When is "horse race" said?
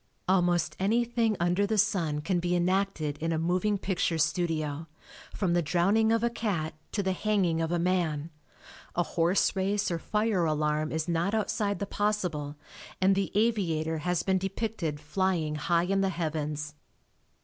9.03-9.91